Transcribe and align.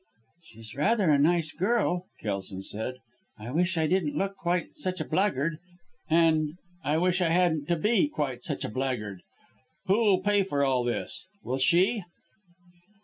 "She's 0.41 0.73
rather 0.73 1.11
a 1.11 1.19
nice 1.19 1.51
girl!" 1.51 2.07
Kelson 2.21 2.63
said. 2.63 2.95
"I 3.37 3.51
wish 3.51 3.77
I 3.77 3.85
didn't 3.85 4.17
look 4.17 4.35
quite 4.35 4.73
such 4.73 4.99
a 4.99 5.05
blackguard 5.05 5.59
and 6.09 6.57
I 6.83 6.97
wish 6.97 7.21
I 7.21 7.29
hadn't 7.29 7.67
to 7.67 7.75
be 7.75 8.07
quite 8.07 8.41
such 8.41 8.65
a 8.65 8.69
blackguard. 8.69 9.21
Who'll 9.85 10.23
pay 10.23 10.41
for 10.41 10.63
all 10.65 10.83
this? 10.83 11.27
Will 11.43 11.59
she?" 11.59 12.01